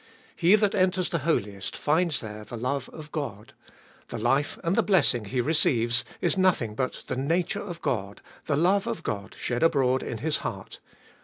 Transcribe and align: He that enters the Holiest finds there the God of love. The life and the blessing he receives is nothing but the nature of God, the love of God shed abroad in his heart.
He 0.35 0.55
that 0.55 0.73
enters 0.73 1.09
the 1.09 1.19
Holiest 1.19 1.75
finds 1.77 2.21
there 2.21 2.43
the 2.43 2.55
God 2.57 2.89
of 2.89 3.13
love. 3.15 3.45
The 4.07 4.17
life 4.17 4.57
and 4.63 4.75
the 4.75 4.81
blessing 4.81 5.25
he 5.25 5.41
receives 5.41 6.03
is 6.19 6.35
nothing 6.35 6.73
but 6.73 7.03
the 7.05 7.15
nature 7.15 7.61
of 7.61 7.83
God, 7.83 8.23
the 8.47 8.57
love 8.57 8.87
of 8.87 9.03
God 9.03 9.35
shed 9.39 9.61
abroad 9.61 10.01
in 10.01 10.17
his 10.17 10.37
heart. 10.37 10.79